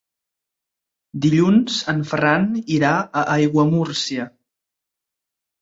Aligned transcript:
Dilluns 1.25 1.75
en 1.93 2.01
Ferran 2.13 2.47
irà 2.79 2.95
a 3.21 3.27
Aiguamúrcia. 3.35 4.27